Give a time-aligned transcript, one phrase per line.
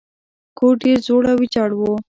[0.57, 1.81] کور ډیر زوړ او ویجاړ و.